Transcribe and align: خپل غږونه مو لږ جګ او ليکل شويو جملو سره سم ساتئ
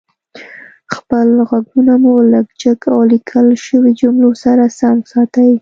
خپل 0.95 1.27
غږونه 1.49 1.93
مو 2.03 2.13
لږ 2.33 2.47
جګ 2.61 2.79
او 2.93 2.99
ليکل 3.11 3.47
شويو 3.63 3.95
جملو 3.99 4.29
سره 4.43 4.63
سم 4.79 4.97
ساتئ 5.11 5.49